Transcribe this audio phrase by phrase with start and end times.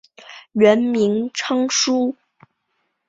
[0.53, 2.15] 原名昌枢。